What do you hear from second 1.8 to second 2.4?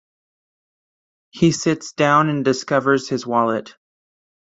down